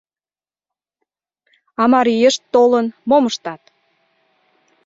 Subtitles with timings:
[1.81, 3.61] А марийышт, толын, мом ыштат?